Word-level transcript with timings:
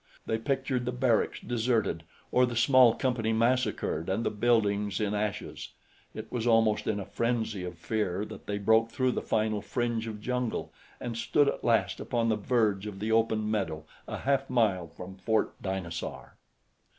They 0.25 0.39
pictured 0.39 0.85
the 0.85 0.91
barracks 0.91 1.39
deserted 1.41 2.01
or 2.31 2.47
the 2.47 2.55
small 2.55 2.95
company 2.95 3.33
massacred 3.33 4.09
and 4.09 4.25
the 4.25 4.31
buildings 4.31 4.99
in 4.99 5.13
ashes. 5.13 5.73
It 6.15 6.31
was 6.31 6.47
almost 6.47 6.87
in 6.87 6.99
a 6.99 7.05
frenzy 7.05 7.63
of 7.63 7.77
fear 7.77 8.25
that 8.25 8.47
they 8.47 8.57
broke 8.57 8.89
through 8.89 9.11
the 9.11 9.21
final 9.21 9.61
fringe 9.61 10.07
of 10.07 10.19
jungle 10.19 10.73
and 10.99 11.15
stood 11.15 11.47
at 11.47 11.63
last 11.63 11.99
upon 11.99 12.29
the 12.29 12.35
verge 12.35 12.87
of 12.87 12.97
the 12.99 13.11
open 13.11 13.51
meadow 13.51 13.85
a 14.07 14.17
half 14.17 14.49
mile 14.49 14.87
from 14.87 15.17
Fort 15.17 15.53
Dinosaur. 15.61 16.35